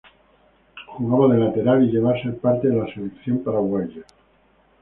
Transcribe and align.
Jugaba 0.97 1.27
de 1.31 1.37
lateral 1.39 1.83
y 1.83 1.91
llegó 1.91 2.09
a 2.09 2.19
ser 2.19 2.35
parte 2.39 2.69
de 2.69 2.75
la 2.75 2.91
selección 2.91 3.43
paraguaya. 3.43 4.01